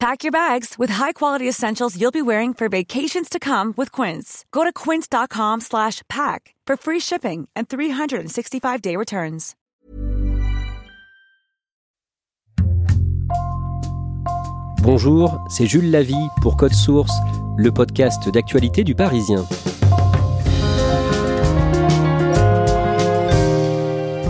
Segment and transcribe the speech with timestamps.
[0.00, 4.46] Pack your bags with high-quality essentials you'll be wearing for vacations to come with Quince.
[4.50, 9.54] Go to quince.com/pack for free shipping and 365-day returns.
[14.82, 17.12] Bonjour, c'est Jules Lavie pour Code Source,
[17.58, 19.44] le podcast d'actualité du Parisien.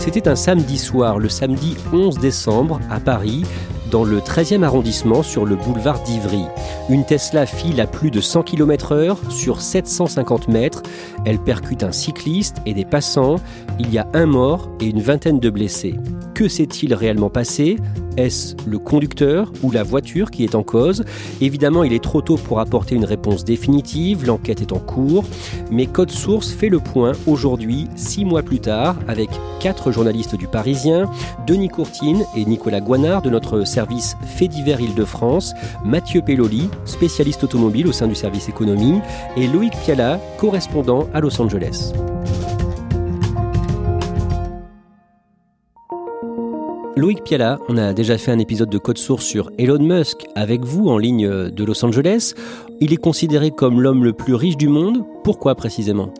[0.00, 3.44] C'était un samedi soir, le samedi 11 décembre, à Paris,
[3.90, 6.44] dans le 13e arrondissement sur le boulevard d'Ivry.
[6.88, 10.82] Une Tesla file à plus de 100 km/h sur 750 mètres.
[11.24, 13.36] Elle percute un cycliste et des passants.
[13.78, 15.96] Il y a un mort et une vingtaine de blessés.
[16.34, 17.76] Que s'est-il réellement passé?
[18.20, 21.04] Est-ce le conducteur ou la voiture qui est en cause?
[21.40, 25.24] Évidemment, il est trop tôt pour apporter une réponse définitive, l'enquête est en cours,
[25.70, 30.46] mais Code Source fait le point aujourd'hui, six mois plus tard, avec quatre journalistes du
[30.46, 31.10] Parisien,
[31.46, 35.54] Denis Courtine et Nicolas Guanard de notre service Fait divers Île-de-France,
[35.84, 39.00] Mathieu Pelloli, spécialiste automobile au sein du service économie,
[39.36, 41.92] et Loïc Piala, correspondant à Los Angeles.
[47.00, 50.66] Loïc Piala, on a déjà fait un épisode de Code Source sur Elon Musk avec
[50.66, 52.34] vous en ligne de Los Angeles.
[52.78, 55.02] Il est considéré comme l'homme le plus riche du monde.
[55.24, 56.12] Pourquoi précisément?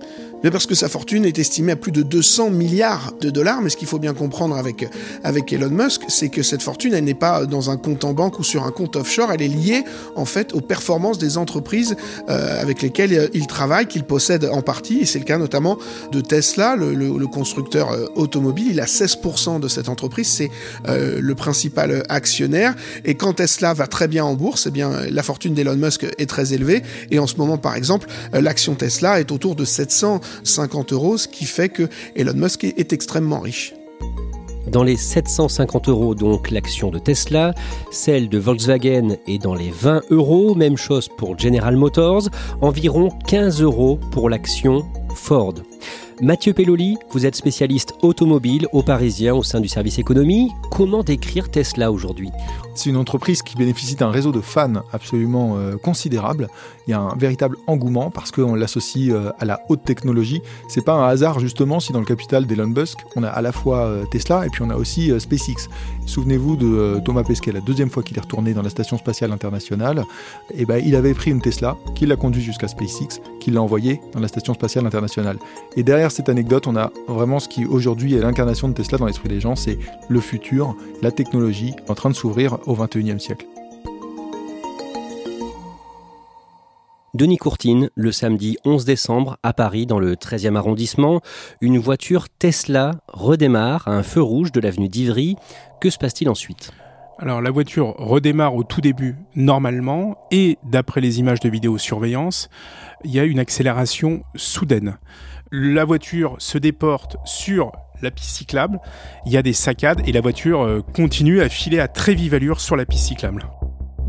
[0.43, 3.61] Mais parce que sa fortune est estimée à plus de 200 milliards de dollars.
[3.63, 4.89] Mais ce qu'il faut bien comprendre avec,
[5.25, 8.39] avec Elon Musk, c'est que cette fortune, elle n'est pas dans un compte en banque
[8.39, 9.85] ou sur un compte offshore, elle est liée
[10.17, 11.97] en fait aux performances des entreprises
[12.29, 15.01] euh, avec lesquelles euh, il travaille, qu'il possède en partie.
[15.01, 15.79] Et c'est le cas notamment
[16.13, 18.69] de Tesla, le, le, constructeur euh, automobile.
[18.71, 20.51] Il a 16% de cette entreprise, c'est
[20.89, 22.75] euh, le principal actionnaire.
[23.05, 26.29] Et quand Tesla va très bien en bourse, eh bien la fortune d'Elon Musk est
[26.29, 26.83] très élevée.
[27.11, 31.29] Et en ce moment, par exemple, l'action Tesla est autour de 700 50 euros, ce
[31.29, 33.75] qui fait que Elon Musk est, extrêmement riche.
[34.67, 37.55] Dans les 750 euros, donc l'action de Tesla,
[37.91, 42.29] celle de Volkswagen est dans les 20 euros, même chose pour General Motors,
[42.61, 45.55] environ 15 euros pour l'action Ford.
[46.23, 50.51] Mathieu Pelloli, vous êtes spécialiste automobile au Parisien au sein du service économie.
[50.71, 52.29] Comment décrire Tesla aujourd'hui?
[52.75, 56.49] C'est une entreprise qui bénéficie d'un réseau de fans absolument euh, considérable.
[56.87, 60.43] Il y a un véritable engouement parce qu'on l'associe euh, à la haute technologie.
[60.69, 63.53] C'est pas un hasard justement si dans le capital d'Elon Musk, on a à la
[63.53, 65.71] fois euh, Tesla et puis on a aussi SpaceX.
[66.11, 70.05] Souvenez-vous de Thomas Pesquet, la deuxième fois qu'il est retourné dans la station spatiale internationale.
[70.53, 74.01] Eh ben, il avait pris une Tesla, qui l'a conduit jusqu'à SpaceX, qui l'a envoyé
[74.13, 75.39] dans la station spatiale internationale.
[75.77, 79.07] Et derrière cette anecdote, on a vraiment ce qui aujourd'hui est l'incarnation de Tesla dans
[79.07, 79.79] l'esprit des gens, c'est
[80.09, 83.47] le futur, la technologie en train de s'ouvrir au 21e siècle.
[87.15, 91.21] Denis Courtine, le samedi 11 décembre, à Paris, dans le 13e arrondissement,
[91.61, 95.37] une voiture Tesla redémarre à un feu rouge de l'avenue d'Ivry.
[95.81, 96.73] Que se passe-t-il ensuite?
[97.19, 102.49] Alors la voiture redémarre au tout début normalement et d'après les images de vidéosurveillance,
[103.05, 104.97] il y a une accélération soudaine
[105.53, 107.73] la voiture se déporte sur
[108.03, 108.79] la piste cyclable,
[109.27, 112.35] il y a des saccades et la voiture euh, continue à filer à très vive
[112.35, 113.47] allure sur la piste cyclable.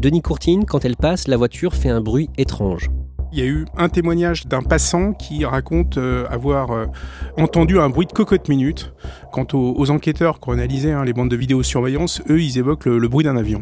[0.01, 2.89] Denis Courtine, quand elle passe, la voiture fait un bruit étrange.
[3.31, 6.87] Il y a eu un témoignage d'un passant qui raconte euh, avoir euh,
[7.37, 8.93] entendu un bruit de cocotte minute.
[9.31, 13.07] Quant aux, enquêteurs qui ont analysé hein, les bandes de vidéosurveillance, eux, ils évoquent le
[13.07, 13.61] bruit d'un avion.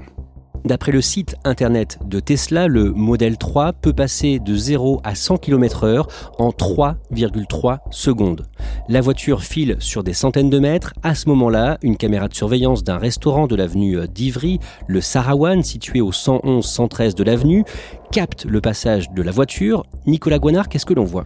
[0.63, 5.37] D'après le site internet de Tesla, le modèle 3 peut passer de 0 à 100
[5.37, 6.05] km/h
[6.37, 8.45] en 3,3 secondes.
[8.91, 10.95] La voiture file sur des centaines de mètres.
[11.03, 14.57] À ce moment-là, une caméra de surveillance d'un restaurant de l'avenue d'Ivry,
[14.87, 17.65] le Sarawan, situé au 111-113 de l'avenue,
[18.11, 19.83] capte le passage de la voiture.
[20.07, 21.25] Nicolas Guanard, qu'est-ce que l'on voit?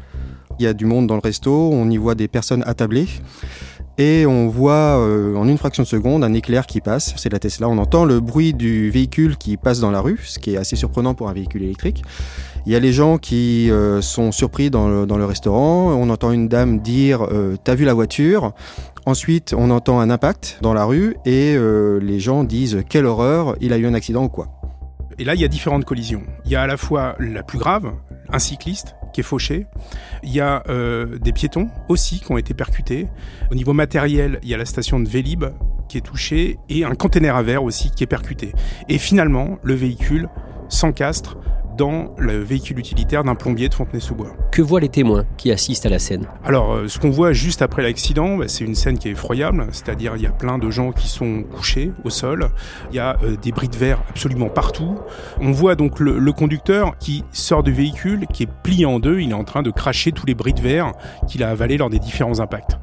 [0.59, 3.07] Il y a du monde dans le resto, on y voit des personnes attablées.
[3.97, 7.39] Et on voit euh, en une fraction de seconde un éclair qui passe, c'est la
[7.39, 7.69] Tesla.
[7.69, 10.75] On entend le bruit du véhicule qui passe dans la rue, ce qui est assez
[10.75, 12.03] surprenant pour un véhicule électrique.
[12.65, 15.91] Il y a les gens qui euh, sont surpris dans le, dans le, restaurant.
[15.93, 18.53] On entend une dame dire euh, T'as vu la voiture?
[19.05, 21.57] Ensuite, on entend un impact dans la rue et
[22.01, 24.47] les gens disent Quelle horreur, il a eu un accident ou quoi?
[25.19, 26.23] Et là, il y a différentes collisions.
[26.45, 27.91] Il y a à la fois la plus grave,
[28.29, 29.67] un cycliste qui est fauché.
[30.23, 33.07] Il y a euh, des piétons aussi qui ont été percutés.
[33.51, 35.45] Au niveau matériel, il y a la station de Vélib
[35.87, 38.51] qui est touchée et un container à verre aussi qui est percuté.
[38.89, 40.27] Et finalement, le véhicule
[40.67, 41.37] s'encastre
[41.77, 44.35] dans le véhicule utilitaire d'un plombier de Fontenay-sous-Bois.
[44.51, 46.27] Que voient les témoins qui assistent à la scène?
[46.43, 49.67] Alors, euh, ce qu'on voit juste après l'accident, bah, c'est une scène qui est effroyable,
[49.71, 52.49] c'est-à-dire il y a plein de gens qui sont couchés au sol,
[52.91, 54.97] il y a euh, des bris de verre absolument partout.
[55.39, 59.19] On voit donc le, le, conducteur qui sort du véhicule, qui est plié en deux,
[59.19, 60.91] il est en train de cracher tous les bris de verre
[61.27, 62.77] qu'il a avalés lors des différents impacts.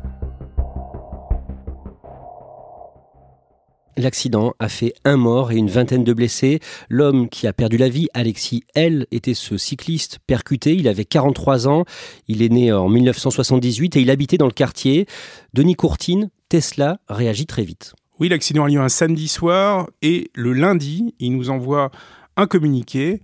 [3.96, 6.60] L'accident a fait un mort et une vingtaine de blessés.
[6.88, 10.74] L'homme qui a perdu la vie, Alexis L, était ce cycliste percuté.
[10.74, 11.84] Il avait 43 ans.
[12.28, 15.06] Il est né en 1978 et il habitait dans le quartier.
[15.54, 17.94] Denis Courtine, Tesla, réagit très vite.
[18.18, 21.90] Oui, l'accident a lieu un samedi soir et le lundi, il nous envoie
[22.36, 23.20] un communiqué.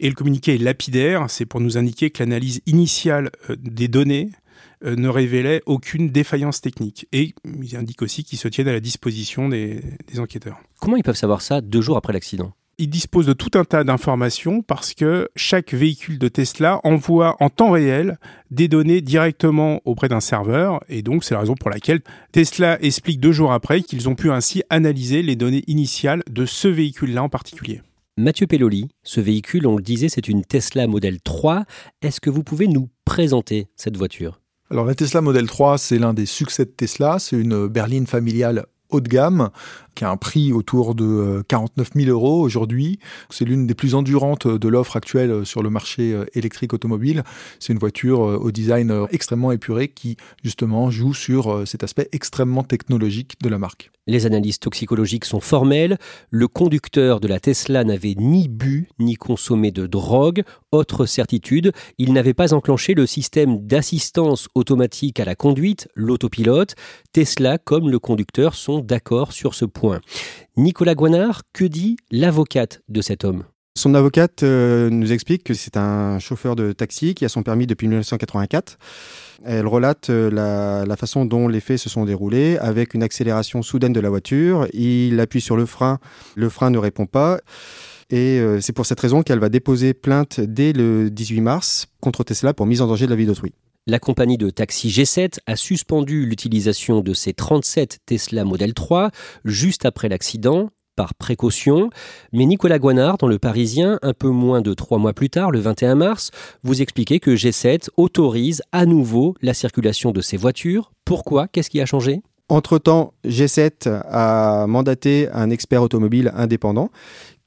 [0.00, 4.30] Et le communiqué est lapidaire, c'est pour nous indiquer que l'analyse initiale euh, des données
[4.82, 7.06] ne révélait aucune défaillance technique.
[7.12, 10.58] Et il indique aussi qu'ils se tiennent à la disposition des, des enquêteurs.
[10.80, 12.52] Comment ils peuvent savoir ça deux jours après l'accident?
[12.80, 17.50] Ils disposent de tout un tas d'informations parce que chaque véhicule de Tesla envoie en
[17.50, 18.18] temps réel
[18.52, 23.18] des données directement auprès d'un serveur et donc c'est la raison pour laquelle Tesla explique
[23.18, 27.28] deux jours après qu'ils ont pu ainsi analyser les données initiales de ce véhicule-là en
[27.28, 27.82] particulier.
[28.16, 31.64] Mathieu Pelloli, ce véhicule, on le disait, c'est une Tesla Model 3.
[32.02, 34.40] Est-ce que vous pouvez nous présenter cette voiture?
[34.70, 37.18] Alors la Tesla Model 3, c'est l'un des succès de Tesla.
[37.18, 39.50] C'est une berline familiale haut de gamme
[39.98, 43.00] qui a un prix autour de 49 euh, 000 euros aujourd'hui.
[43.30, 47.24] C'est l'une des plus endurantes de l'offre actuelle sur le marché euh, électrique automobile.
[47.58, 52.62] C'est une voiture euh, au design extrêmement épuré qui justement joue sur cet aspect extrêmement
[52.62, 53.90] technologique de la marque.
[54.06, 55.98] Les analyses toxicologiques sont formelles.
[56.30, 60.44] Le conducteur de la Tesla n'avait ni bu ni consommé de drogue.
[60.72, 66.74] Autre certitude, il n'avait pas enclenché le système d'assistance automatique à la conduite, l'autopilote.
[67.12, 70.00] Tesla comme le conducteur sont d'accord sur ce point.
[70.56, 73.44] Nicolas Guanard, que dit l'avocate de cet homme?
[73.78, 77.64] Son avocate euh, nous explique que c'est un chauffeur de taxi qui a son permis
[77.64, 78.76] depuis 1984.
[79.44, 83.92] Elle relate euh, la, façon dont les faits se sont déroulés avec une accélération soudaine
[83.92, 84.66] de la voiture.
[84.72, 86.00] Il appuie sur le frein,
[86.34, 87.38] le frein ne répond pas.
[88.10, 92.24] Et euh, c'est pour cette raison qu'elle va déposer plainte dès le 18 mars contre
[92.24, 93.54] Tesla pour mise en danger de la vie d'autrui.
[93.90, 99.10] La compagnie de taxi G7 a suspendu l'utilisation de ses 37 Tesla Model 3
[99.46, 101.88] juste après l'accident, par précaution.
[102.34, 105.60] Mais Nicolas Guanard, dans Le Parisien, un peu moins de trois mois plus tard, le
[105.60, 106.32] 21 mars,
[106.62, 110.92] vous expliquez que G7 autorise à nouveau la circulation de ces voitures.
[111.06, 111.48] Pourquoi?
[111.48, 112.20] Qu'est-ce qui a changé?
[112.50, 116.90] Entre-temps, G7 a mandaté un expert automobile indépendant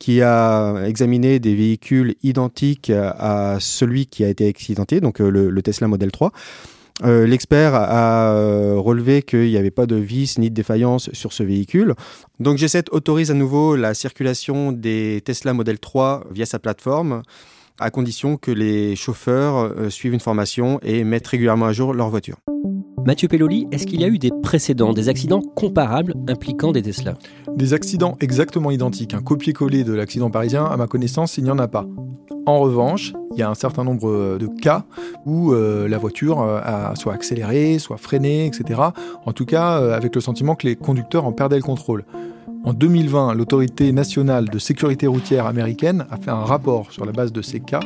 [0.01, 5.61] qui a examiné des véhicules identiques à celui qui a été accidenté, donc euh, le,
[5.61, 6.31] Tesla Model 3.
[7.03, 11.33] Euh, l'expert a euh, relevé qu'il n'y avait pas de vis ni de défaillance sur
[11.33, 11.93] ce véhicule.
[12.39, 17.21] Donc G7 autorise à nouveau la circulation des Tesla Model 3 via sa plateforme,
[17.79, 22.37] à condition que les chauffeurs suivent une formation et mettent régulièrement à jour leur voiture.
[23.05, 27.15] Mathieu Pelloli, est-ce qu'il y a eu des précédents, des accidents comparables impliquant des Tesla?
[27.55, 31.57] Des accidents exactement identiques, un copier-coller de l'accident parisien, à ma connaissance, il n'y en
[31.57, 31.87] a pas.
[32.45, 34.85] En revanche, il y a un certain nombre de cas
[35.25, 38.81] où euh, la voiture euh, a soit accéléré, soit freiné, etc.
[39.25, 42.05] En tout cas, euh, avec le sentiment que les conducteurs en perdaient le contrôle.
[42.63, 47.33] En 2020, l'autorité nationale de sécurité routière américaine a fait un rapport sur la base
[47.33, 47.79] de ces cas,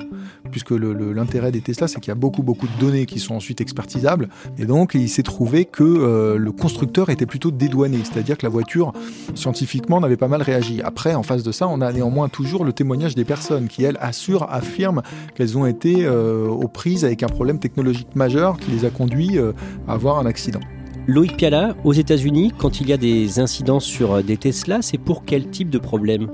[0.52, 3.62] puisque l'intérêt des Tesla, c'est qu'il y a beaucoup, beaucoup de données qui sont ensuite
[3.62, 4.28] expertisables.
[4.58, 8.50] Et donc, il s'est trouvé que euh, le constructeur était plutôt dédouané, c'est-à-dire que la
[8.50, 8.92] voiture,
[9.34, 10.82] scientifiquement, n'avait pas mal réagi.
[10.82, 13.98] Après, en face de ça, on a néanmoins toujours le témoignage des personnes qui, elles,
[14.02, 15.04] assurent, affirment
[15.36, 19.38] qu'elles ont été euh, aux prises avec un problème technologique majeur qui les a conduits
[19.38, 19.54] euh,
[19.88, 20.60] à avoir un accident.
[21.08, 24.98] Loïc Piala, aux États-Unis, quand il y a des incidents sur euh, des Tesla, c'est
[24.98, 26.32] pour quel type de problème?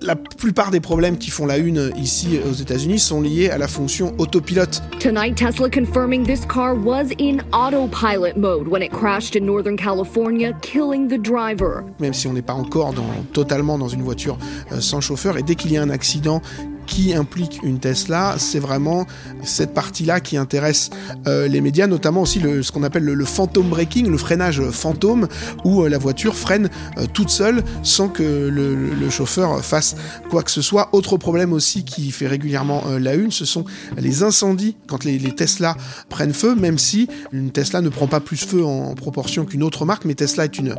[0.00, 3.68] La plupart des problèmes qui font la une ici aux États-Unis sont liés à la
[3.68, 4.82] fonction autopilote.
[4.98, 10.52] Tonight, Tesla confirming this car was in autopilot mode when it crashed in Northern California,
[10.62, 11.84] killing the driver.
[12.00, 14.36] Même si on n'est pas encore dans, totalement dans une voiture
[14.72, 16.42] euh, sans chauffeur, et dès qu'il y a un accident
[16.86, 19.06] qui implique une Tesla, c'est vraiment
[19.42, 20.90] cette partie-là qui intéresse
[21.26, 25.28] euh, les médias, notamment aussi le, ce qu'on appelle le, phantom braking, le freinage fantôme,
[25.64, 29.96] où euh, la voiture freine euh, toute seule sans que le, le, chauffeur fasse
[30.30, 30.88] quoi que ce soit.
[30.92, 33.64] Autre problème aussi qui fait régulièrement la une, ce sont
[33.98, 35.76] les incendies quand les, les Tesla
[36.08, 39.84] prennent feu, même si une Tesla ne prend pas plus feu en proportion qu'une autre
[39.84, 40.74] marque, mais Tesla est une,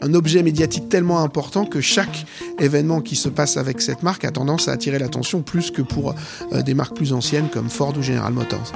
[0.00, 2.26] un objet médiatique tellement important que chaque
[2.58, 6.14] événement qui se passe avec cette marque a tendance à attirer l'attention plus que pour
[6.52, 8.72] euh, des marques plus anciennes comme Ford ou General Motors.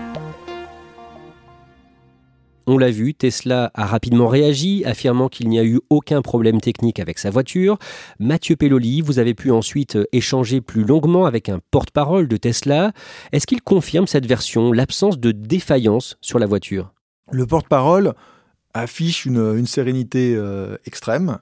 [2.68, 7.00] On l'a vu, Tesla a rapidement réagi, affirmant qu'il n'y a eu aucun problème technique
[7.00, 7.76] avec sa voiture.
[8.20, 12.92] Mathieu Pelloli, vous avez pu ensuite échanger plus longuement avec un porte-parole de Tesla.
[13.32, 16.92] Est-ce qu'il confirme cette version, l'absence de défaillance sur la voiture?
[17.32, 18.14] Le porte-parole
[18.74, 21.38] affiche une, sérénité euh, extrême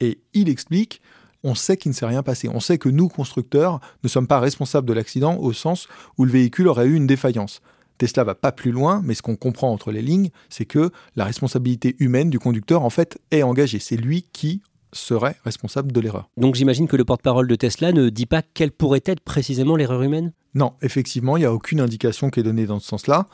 [0.00, 1.00] et il explique
[1.44, 2.48] on sait qu'il ne s'est rien passé.
[2.48, 6.30] On sait que nous, constructeurs, ne sommes pas responsables de l'accident au sens où le
[6.30, 7.62] véhicule aurait eu une défaillance.
[7.98, 11.24] Tesla va pas plus loin, mais ce qu'on comprend entre les lignes, c'est que la
[11.24, 13.78] responsabilité humaine du conducteur, en fait, est engagée.
[13.78, 14.62] C'est lui qui
[14.92, 16.28] serait responsable de l'erreur.
[16.36, 20.02] Donc j'imagine que le porte-parole de Tesla ne dit pas quelle pourrait être précisément l'erreur
[20.02, 20.32] humaine?
[20.54, 23.26] Non, effectivement, il n'y a aucune indication qui est donnée dans ce sens-là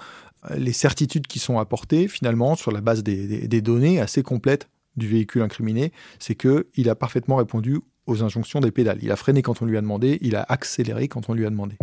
[0.57, 5.43] les certitudes qui sont apportées finalement sur la base des, données assez complètes du véhicule
[5.43, 8.99] incriminé, c'est qu'il a parfaitement répondu aux injonctions des pédales.
[9.03, 11.51] Il a freiné quand on lui a demandé, il a accéléré quand on lui a
[11.51, 11.77] demandé.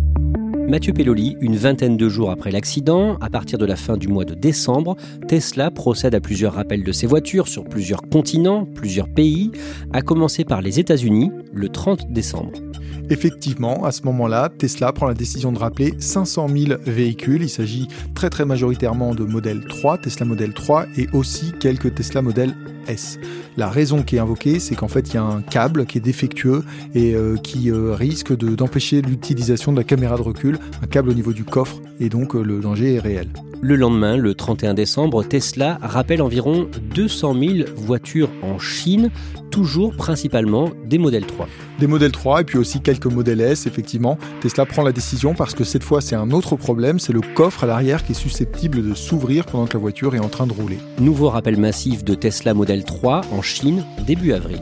[0.68, 4.26] Mathieu Pelloli, une vingtaine de jours après l'accident, à partir de la fin du mois
[4.26, 4.96] de décembre,
[5.28, 9.52] Tesla procède à plusieurs rappels de ses voitures sur plusieurs continents, plusieurs pays,
[9.94, 12.65] à commencer par les États-Unis le 30 décembre.
[13.10, 17.44] Effectivement, à ce moment-là, Tesla prend la décision de rappeler 500 000 véhicules.
[17.44, 22.22] Il s'agit très très majoritairement de modèle 3, Tesla Model 3 et aussi quelques Tesla
[22.22, 22.56] Model
[22.88, 23.20] S.
[23.58, 26.02] La raison qui est invoquée, c'est qu'en fait, il y a un câble qui est
[26.02, 31.10] défectueux et euh, qui euh, risque d'empêcher l'utilisation de la caméra de recul, un câble
[31.10, 33.30] au niveau du coffre, et donc euh, le danger est réel.
[33.62, 39.10] Le lendemain, le 31 décembre, Tesla rappelle environ 200 000 voitures en Chine,
[39.52, 41.48] toujours principalement des modèles 3.
[41.80, 44.18] Des modèles 3 et puis aussi quelques modèles S, effectivement.
[44.42, 47.66] Tesla prend la décision parce que cette fois c'est un autre problème, c'est le coffre
[47.66, 50.54] à l'arrière qui est susceptible de s'ouvrir pendant que la voiture est en train de
[50.54, 50.80] rouler.
[51.00, 54.62] Nouveau rappel massif de Tesla Model 3 en Chine début avril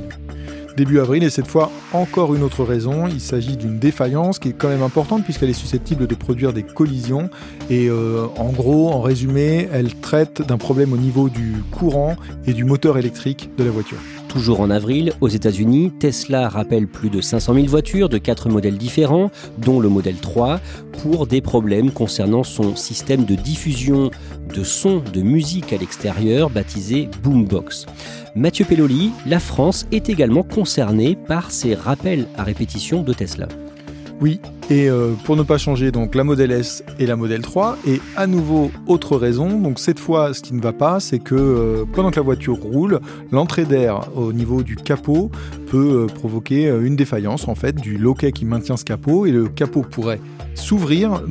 [0.75, 1.23] début avril.
[1.23, 4.81] Et cette fois, encore une autre raison, il s'agit d'une défaillance qui est quand même
[4.81, 7.29] importante puisqu'elle est susceptible de produire des collisions.
[7.69, 12.15] Et euh, en gros, en résumé, elle traite d'un problème au niveau du courant
[12.47, 13.99] et du moteur électrique de la voiture.
[14.33, 18.79] Toujours en avril, aux États-Unis, Tesla rappelle plus de 500 000 voitures de quatre modèles
[18.79, 20.59] différents, dont le modèle 3,
[21.03, 24.09] pour des problèmes concernant son système de diffusion
[24.51, 27.85] de son de musique à l'extérieur baptisé Boombox.
[28.33, 33.47] Mathieu Pelloli, la France est également concernée par ces rappels à répétition de Tesla.
[34.21, 34.39] Oui,
[34.69, 37.77] et euh, pour ne pas changer, donc la Model S et la Model 3.
[37.85, 41.35] Et à nouveau, autre raison, donc cette fois, ce qui ne va pas, c'est que
[41.35, 42.99] euh, pendant que la voiture roule,
[43.31, 45.29] l'entrée d'air au niveau du capot
[45.67, 49.47] peut euh, provoquer une défaillance en fait du loquet qui maintient ce capot et le
[49.47, 50.21] capot pourrait
[50.55, 51.21] s'ouvrir.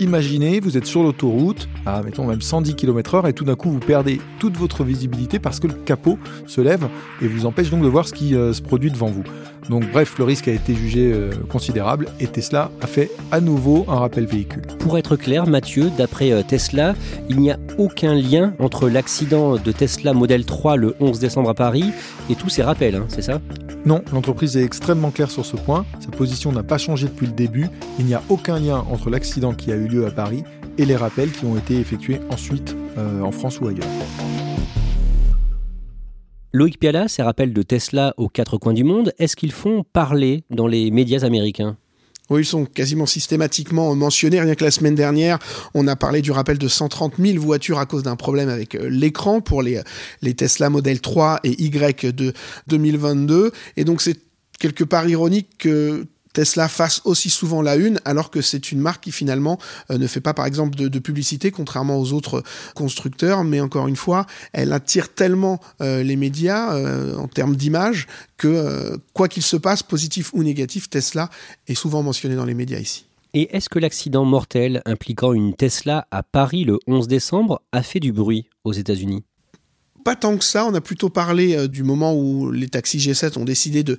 [0.00, 3.80] Imaginez, vous êtes sur l'autoroute à, mettons, même 110 km/h et tout d'un coup vous
[3.80, 6.88] perdez toute votre visibilité parce que le capot se lève
[7.20, 9.24] et vous empêche donc de voir ce qui euh, se produit devant vous.
[9.68, 13.84] Donc bref, le risque a été jugé euh, considérable et Tesla a fait à nouveau
[13.88, 14.62] un rappel véhicule.
[14.78, 16.94] Pour être clair, Mathieu, d'après euh, Tesla,
[17.28, 21.54] il n'y a aucun lien entre l'accident de Tesla Model 3 le 11 décembre à
[21.54, 21.92] Paris
[22.30, 23.38] et tous ces rappels, hein, c'est ça?
[23.86, 25.86] Non, l'entreprise est extrêmement claire sur ce point.
[26.00, 27.68] Sa position n'a pas changé depuis le début.
[27.98, 30.44] Il n'y a aucun lien entre l'accident qui a eu lieu à Paris
[30.78, 33.86] et les rappels qui ont été effectués ensuite euh, en France ou ailleurs.
[36.52, 40.44] Loïc Piala, ces rappels de Tesla aux quatre coins du monde, est-ce qu'ils font parler
[40.50, 41.76] dans les médias américains?
[42.28, 44.40] Oui, ils sont quasiment systématiquement mentionnés.
[44.40, 45.38] Rien que la semaine dernière,
[45.74, 48.88] on a parlé du rappel de 130 000 voitures à cause d'un problème avec euh,
[48.88, 49.80] l'écran pour les,
[50.22, 52.32] les Tesla Model 3 et Y de
[52.68, 53.50] 2022.
[53.76, 54.16] Et donc, c'est
[54.60, 59.04] quelque part ironique que Tesla fasse aussi souvent la une, alors que c'est une marque
[59.04, 59.58] qui finalement
[59.90, 62.42] euh, ne fait pas par exemple de, publicité, contrairement aux autres
[62.74, 68.06] constructeurs, mais encore une fois, elle attire tellement euh, les médias euh, en termes d'image
[68.36, 71.30] que quoi qu'il se passe, positif ou négatif, Tesla
[71.68, 73.06] est souvent mentionné dans les médias ici.
[73.32, 78.00] Et est-ce que l'accident mortel impliquant une Tesla à Paris le 11 décembre a fait
[78.00, 79.24] du bruit aux États-Unis?
[80.04, 83.38] Pas tant que ça, on a plutôt parlé euh, du moment où les taxis G7
[83.38, 83.96] ont décidé de,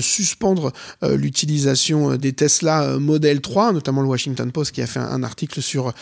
[0.00, 4.98] suspendre euh, l'utilisation euh, des Tesla Model 3, notamment le Washington Post qui a fait
[4.98, 5.92] un, article sur,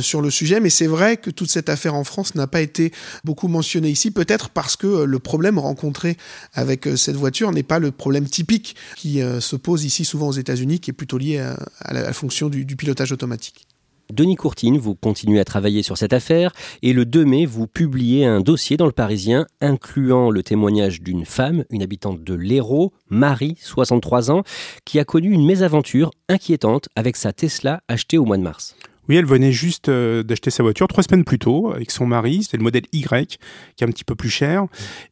[0.00, 0.58] sur le sujet.
[0.60, 2.92] Mais c'est vrai que toute cette affaire en France n'a pas été
[3.24, 6.16] beaucoup mentionnée ici, peut-être parce que le problème rencontré
[6.54, 10.80] avec cette voiture n'est pas le problème typique qui se pose ici souvent aux États-Unis,
[10.80, 13.65] qui est plutôt lié à, la, fonction du pilotage automatique.
[14.12, 18.24] Denis Courtine, vous continuez à travailler sur cette affaire et le 2 mai, vous publiez
[18.24, 23.56] un dossier dans le Parisien incluant le témoignage d'une femme, une habitante de l'Hérault, Marie,
[23.60, 24.42] 63 ans,
[24.84, 28.76] qui a connu une mésaventure inquiétante avec sa Tesla achetée au mois de mars.
[29.08, 32.46] Oui, elle venait juste euh, d'acheter sa voiture trois semaines plus tôt avec son mari.
[32.48, 33.38] C'est le modèle Y
[33.76, 34.66] qui est un petit peu plus cher.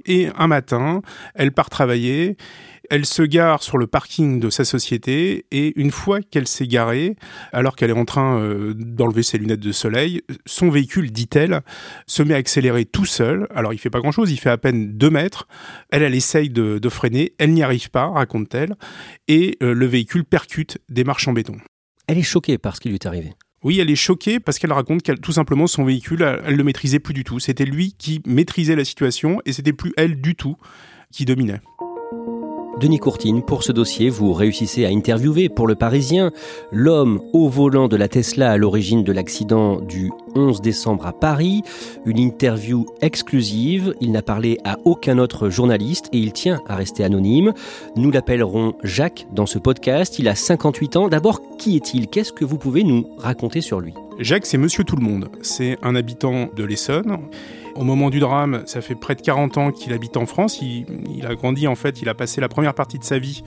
[0.06, 1.02] Et un matin,
[1.34, 2.36] elle part travailler
[2.90, 7.16] elle se gare sur le parking de sa société et une fois qu'elle s'est garée,
[7.52, 11.62] alors qu'elle est en train euh, d'enlever ses lunettes de soleil, son véhicule, dit-elle,
[12.06, 13.46] se met à accélérer tout seul.
[13.54, 15.48] Alors il fait pas grand-chose, il fait à peine deux mètres.
[15.90, 18.74] Elle, elle essaye de, freiner, elle n'y arrive pas, raconte-t-elle,
[19.28, 21.56] et euh, le véhicule percute des marches en béton.
[22.06, 23.32] Elle est choquée par ce qui lui est arrivé.
[23.64, 26.98] Oui, elle est choquée parce qu'elle raconte qu'elle tout simplement son véhicule, elle, le maîtrisait
[26.98, 27.40] plus du tout.
[27.40, 30.56] C'était lui qui maîtrisait la situation et c'était plus elle du tout
[31.10, 31.60] qui dominait.
[32.84, 36.32] Denis Courtine, pour ce dossier, vous réussissez à interviewer pour le Parisien
[36.70, 41.62] l'homme au volant de la Tesla à l'origine de l'accident du 11 décembre à Paris.
[42.04, 43.94] Une interview exclusive.
[44.02, 47.54] Il n'a parlé à aucun autre journaliste et il tient à rester anonyme.
[47.96, 50.18] Nous l'appellerons Jacques dans ce podcast.
[50.18, 51.08] Il a 58 ans.
[51.08, 52.08] D'abord, qui est-il?
[52.08, 53.94] Qu'est-ce que vous pouvez nous raconter sur lui?
[54.18, 55.28] Jacques, c'est Monsieur Tout le Monde.
[55.42, 57.18] C'est un habitant de l'Essonne.
[57.74, 60.60] Au moment du drame, ça fait près de 40 ans qu'il habite en France.
[60.62, 63.42] Il, a grandi, en fait, il a passé la première partie de sa vie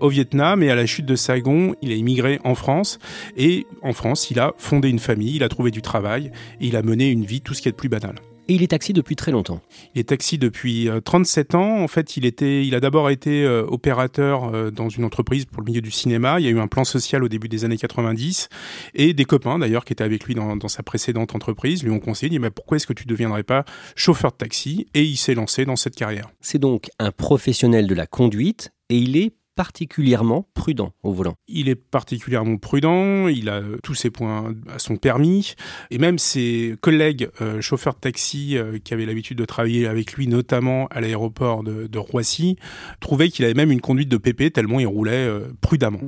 [0.00, 2.98] au Vietnam et à la chute de Saigon, il a immigré en France.
[3.36, 6.76] Et en France, il a fondé une famille, il a trouvé du travail et il
[6.76, 8.16] a mené une vie tout ce qui est de plus banal.
[8.48, 9.60] Et il est taxi depuis très longtemps.
[9.94, 11.82] Il est taxi depuis 37 euh, ans.
[11.82, 15.60] En fait, il était, il a d'abord été euh, opérateur euh, dans une entreprise pour
[15.60, 16.40] le milieu du cinéma.
[16.40, 18.48] Il y a eu un plan social au début des années 90
[18.94, 22.38] et des copains d'ailleurs qui étaient avec lui dans, sa précédente entreprise lui ont conseillé,
[22.38, 23.64] mais pourquoi est-ce que tu ne deviendrais pas
[23.94, 24.86] chauffeur de taxi?
[24.94, 26.30] Et il s'est lancé dans cette carrière.
[26.40, 31.34] C'est donc un professionnel de la conduite et il est particulièrement prudent au volant.
[31.48, 35.54] Il est particulièrement prudent, il a tous ses points à son permis,
[35.90, 40.12] et même ses collègues euh, chauffeurs de taxi euh, qui avaient l'habitude de travailler avec
[40.12, 42.54] lui, notamment à l'aéroport de, Roissy,
[43.00, 45.98] trouvaient qu'il avait même une conduite de PP tellement il roulait euh, prudemment.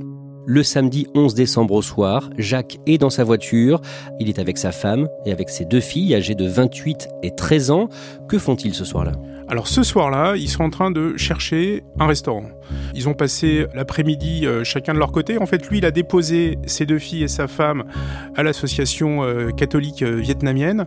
[0.47, 3.81] Le samedi 11 décembre au soir, Jacques est dans sa voiture.
[4.21, 7.73] Il est avec sa femme et avec ses deux filles âgées de 28 et 13
[7.73, 7.89] ans.
[8.29, 9.13] Que font-ils ce soir-là?
[9.51, 12.45] Alors ce soir-là, ils sont en train de chercher un restaurant.
[12.95, 15.39] Ils ont passé l'après-midi euh, chacun de leur côté.
[15.39, 17.83] En fait, lui, il a déposé ses deux filles et sa femme
[18.37, 20.87] à l'association euh, catholique euh, vietnamienne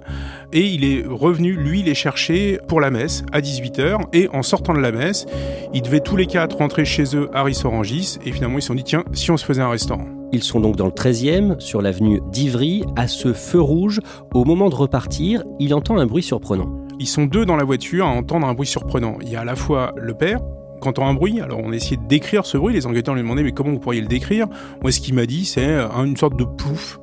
[0.54, 3.99] et il est revenu, lui, les chercher pour la messe à 18h.
[4.13, 5.26] Et en sortant de la messe,
[5.73, 8.76] ils devaient tous les quatre rentrer chez eux à Rissorangis et finalement ils se sont
[8.76, 10.08] dit tiens, si on se faisait un restaurant.
[10.32, 13.99] Ils sont donc dans le 13e, sur l'avenue d'Ivry, à ce feu rouge.
[14.34, 16.83] Au moment de repartir, il entend un bruit surprenant.
[17.03, 19.17] Ils sont deux dans la voiture à entendre un bruit surprenant.
[19.21, 20.39] Il y a à la fois le père,
[20.81, 23.43] qui entend un bruit, alors on a de décrire ce bruit, les enquêteurs lui demandaient
[23.43, 24.47] mais comment vous pourriez le décrire?
[24.81, 27.01] Moi ce qu'il m'a dit c'est une sorte de pouf.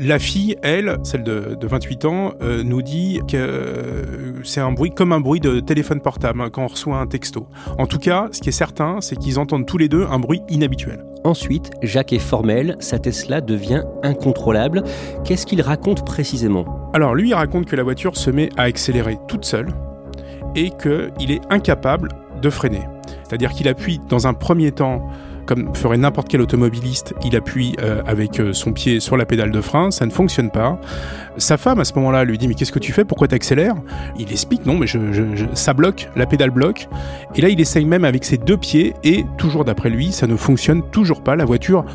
[0.00, 4.90] La fille, elle, celle de, 28 ans, euh, nous dit que euh, c'est un bruit
[4.90, 7.46] comme un bruit de téléphone portable hein, quand on reçoit un texto.
[7.78, 10.42] En tout cas, ce qui est certain, c'est qu'ils entendent tous les deux un bruit
[10.48, 11.04] inhabituel.
[11.22, 14.82] Ensuite, Jacques est formel, sa Tesla devient incontrôlable.
[15.24, 16.77] Qu'est-ce qu'il raconte précisément?
[16.94, 19.68] Alors lui, il raconte que la voiture se met à accélérer toute seule
[20.54, 22.08] et qu'il est incapable
[22.40, 22.82] de freiner.
[23.24, 25.08] C'est-à-dire qu'il appuie dans un premier temps
[25.48, 29.50] comme ferait n'importe quel automobiliste, il appuie euh, avec euh, son pied sur la pédale
[29.50, 30.78] de frein, ça ne fonctionne pas.
[31.38, 33.06] Sa femme à ce moment-là lui dit mais qu'est-ce que tu fais?
[33.06, 33.74] Pourquoi tu accélères
[34.18, 34.86] Il explique non mais
[35.54, 36.86] ça bloque, la pédale bloque.
[37.34, 40.36] Et là il essaye même avec ses deux pieds et toujours d'après lui ça ne
[40.36, 41.34] fonctionne toujours pas.
[41.34, 41.86] La voiture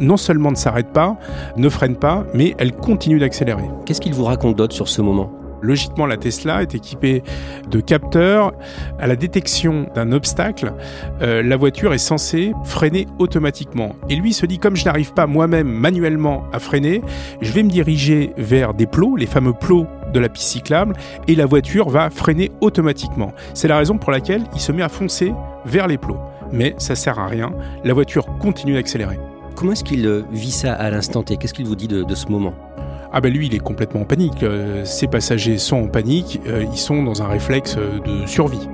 [0.00, 1.16] non seulement ne s'arrête pas,
[1.56, 3.68] ne freine pas, mais elle continue d'accélérer.
[3.86, 5.30] Qu'est-ce qu'il vous raconte d'autre sur ce moment?
[5.62, 7.22] Logiquement, la Tesla est équipée
[7.70, 8.52] de capteurs.
[8.98, 10.72] À la détection d'un obstacle,
[11.20, 13.94] euh, la voiture est censée freiner automatiquement.
[14.08, 17.02] Et lui se dit, comme je n'arrive pas moi-même manuellement à freiner,
[17.40, 20.94] je vais me diriger vers des plots, les fameux plots de la piste cyclable,
[21.28, 23.32] et la voiture va freiner automatiquement.
[23.54, 25.32] C'est la raison pour laquelle il se met à foncer
[25.66, 26.18] vers les plots.
[26.52, 27.52] Mais ça sert à rien,
[27.84, 29.18] la voiture continue d'accélérer.
[29.54, 31.36] Comment est-ce qu'il euh, vit ça à l'instant T?
[31.36, 32.54] Qu'est-ce qu'il vous dit de ce moment?
[33.12, 34.44] Ah ben lui, il est complètement en panique.
[34.44, 38.68] Euh, ses passagers sont en panique, euh, ils sont dans un réflexe de survie.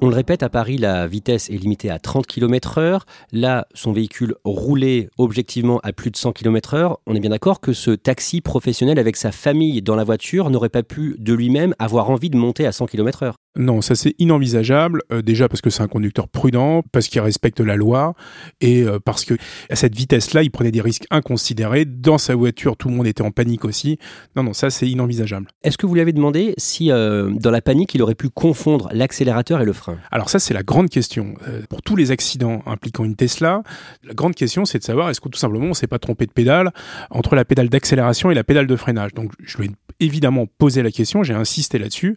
[0.00, 3.04] On le répète, à Paris, la vitesse est limitée à 30 km heure.
[3.32, 7.00] Là, son véhicule roulait objectivement à plus de 100 km heure.
[7.06, 10.68] On est bien d'accord que ce taxi professionnel avec sa famille dans la voiture n'aurait
[10.68, 13.36] pas pu de lui-même avoir envie de monter à 100 km heure.
[13.56, 15.02] Non, ça c'est inenvisageable.
[15.12, 18.14] Euh, déjà parce que c'est un conducteur prudent, parce qu'il respecte la loi
[18.60, 19.34] et euh, parce que
[19.68, 21.84] à cette vitesse-là, il prenait des risques inconsidérés.
[21.84, 23.98] Dans sa voiture, tout le monde était en panique aussi.
[24.36, 25.48] Non, non, ça c'est inenvisageable.
[25.64, 28.90] Est-ce que vous lui avez demandé si, euh, dans la panique, il aurait pu confondre
[28.92, 29.98] l'accélérateur et le frein?
[30.12, 31.34] Alors ça c'est la grande question.
[31.68, 33.62] pour tous les accidents impliquant une Tesla,
[34.04, 36.32] la grande question c'est de savoir est-ce que tout simplement on s'est pas trompé de
[36.32, 36.72] pédale
[37.10, 39.14] entre la pédale d'accélération et la pédale de freinage?
[39.14, 42.16] Donc je lui ai évidemment posé la question, j'ai insisté là-dessus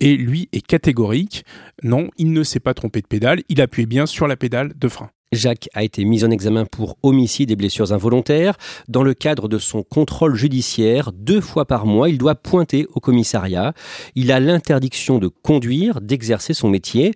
[0.00, 1.44] et lui est catégorique.
[1.82, 4.88] Non, il ne s'est pas trompé de pédale, il appuyait bien sur la pédale de
[4.88, 5.10] frein.
[5.32, 8.56] Jacques a été mis en examen pour homicide et blessures involontaires.
[8.88, 13.00] Dans le cadre de son contrôle judiciaire, deux fois par mois, il doit pointer au
[13.00, 13.72] commissariat.
[14.14, 17.14] Il a l'interdiction de conduire, d'exercer son métier.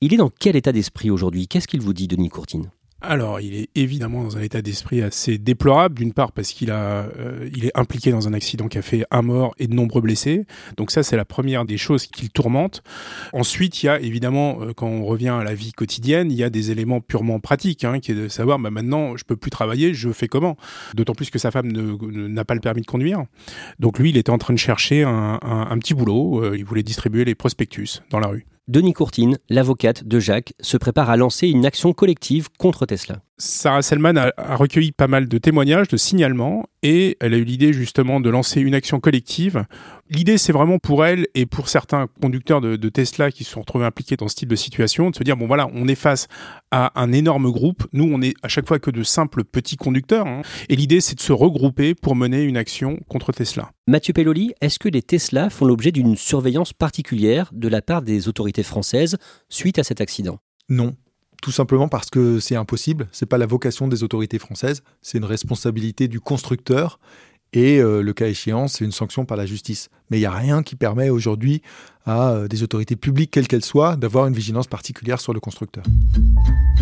[0.00, 1.48] Il est dans quel état d'esprit aujourd'hui?
[1.48, 2.70] Qu'est-ce qu'il vous dit, Denis Courtine?
[3.02, 7.10] Alors, il est évidemment dans un état d'esprit assez déplorable, d'une part parce qu'il a,
[7.18, 10.00] euh, il est impliqué dans un accident qui a fait un mort et de nombreux
[10.00, 10.46] blessés.
[10.78, 12.82] Donc ça, c'est la première des choses qui le tourmente.
[13.34, 16.42] Ensuite, il y a évidemment, euh, quand on revient à la vie quotidienne, il y
[16.42, 19.50] a des éléments purement pratiques, hein, qui est de savoir, bah, maintenant, je peux plus
[19.50, 20.56] travailler, je fais comment?
[20.94, 23.24] D'autant plus que sa femme n'a pas le permis de conduire.
[23.78, 26.42] Donc lui, il était en train de chercher un, un petit boulot.
[26.42, 28.46] Euh, il voulait distribuer les prospectus dans la rue.
[28.68, 33.22] Denis Courtine, l'avocate de Jacques, se prépare à lancer une action collective contre Tesla.
[33.38, 37.74] Sarah Selman a, recueilli pas mal de témoignages, de signalements, et elle a eu l'idée
[37.74, 39.66] justement de lancer une action collective.
[40.08, 43.84] L'idée, c'est vraiment pour elle et pour certains conducteurs de, Tesla qui se sont retrouvés
[43.84, 46.28] impliqués dans ce type de situation, de se dire, bon voilà, on est face
[46.70, 50.26] à un énorme groupe, nous on est à chaque fois que de simples petits conducteurs,
[50.26, 50.42] hein.
[50.68, 53.72] et l'idée c'est de se regrouper pour mener une action contre Tesla.
[53.86, 58.28] Mathieu Pelloli, est-ce que les Tesla font l'objet d'une surveillance particulière de la part des
[58.28, 59.16] autorités françaises
[59.48, 60.38] suite à cet accident?
[60.68, 60.94] Non,
[61.42, 65.24] tout simplement parce que c'est impossible, c'est pas la vocation des autorités françaises, c'est une
[65.24, 66.98] responsabilité du constructeur
[67.52, 69.88] et euh, le cas échéant, c'est une sanction par la justice.
[70.10, 71.62] Mais il n'y a rien qui permet aujourd'hui
[72.04, 75.84] à euh, des autorités publiques, quelles qu'elles soient, d'avoir une vigilance particulière sur le constructeur.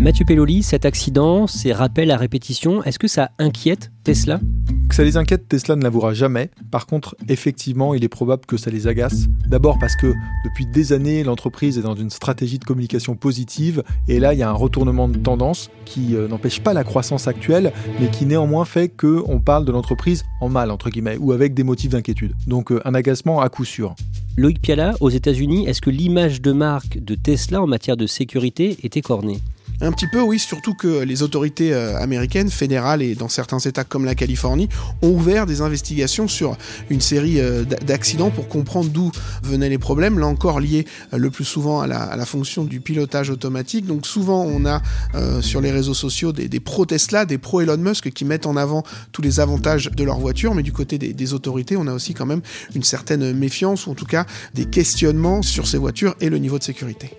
[0.00, 4.40] Mathieu Pelloli, cet accident, ces rappels à répétition, est-ce que ça inquiète Tesla?
[4.94, 6.50] Ça les inquiète, Tesla ne l'avouera jamais.
[6.70, 9.26] Par contre, effectivement, il est probable que ça les agace.
[9.44, 14.20] D'abord parce que depuis des années, l'entreprise est dans une stratégie de communication positive, et
[14.20, 17.72] là, il y a un retournement de tendance qui euh, n'empêche pas la croissance actuelle,
[17.98, 21.64] mais qui néanmoins fait qu'on parle de l'entreprise en mal, entre guillemets, ou avec des
[21.64, 22.32] motifs d'inquiétude.
[22.46, 23.96] Donc un agacement à coup sûr.
[24.36, 28.78] Loïc Piala, aux États-Unis, est-ce que l'image de marque de Tesla en matière de sécurité
[28.84, 29.40] est écornée?
[29.84, 33.84] Un petit peu, oui, surtout que les autorités euh, américaines, fédérales et dans certains États
[33.84, 34.68] comme la Californie,
[35.02, 36.56] ont ouvert des investigations sur
[36.90, 41.30] une série euh, d'accidents pour comprendre d'où venaient les problèmes, là encore liés euh, le
[41.30, 43.84] plus souvent à la, fonction du pilotage automatique.
[43.84, 44.80] Donc souvent, on a
[45.42, 49.40] sur les réseaux sociaux des, pro-Tesla, des pro-Elon Musk qui mettent en avant tous les
[49.40, 52.40] avantages de leur voiture, mais du côté des, des autorités, on a aussi quand même
[52.74, 56.58] une certaine méfiance, ou en tout cas des questionnements sur ces voitures et le niveau
[56.58, 57.10] de sécurité.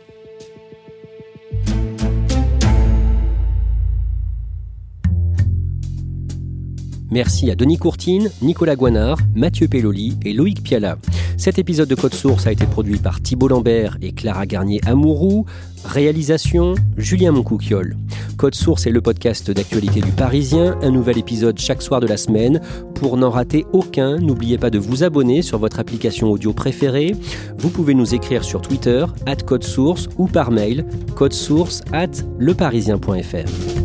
[7.12, 10.98] Merci à Denis Courtine, Nicolas Guanard, Mathieu Pelloli et Loïc Piala.
[11.38, 15.46] Cet épisode de Code Source a été produit par Thibault Lambert et Clara Garnier-Amouroux.
[15.84, 17.96] Réalisation Julien Moncouquiole.
[18.38, 22.18] Code Source est le podcast d'actualité du Parisien, un nouvel épisode chaque soir de la
[22.18, 22.60] semaine.
[22.96, 27.16] Pour n'en rater aucun, n'oubliez pas de vous abonner sur votre application audio préférée.
[27.58, 33.85] Vous pouvez nous écrire sur Twitter, at Code Source ou par mail, codesource at leparisien.fr.